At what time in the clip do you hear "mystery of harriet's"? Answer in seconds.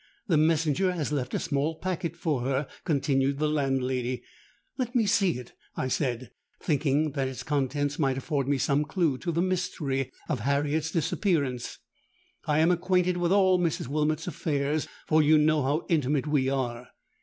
9.43-10.89